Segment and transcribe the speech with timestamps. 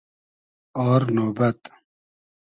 [0.87, 1.59] آر نۉبئد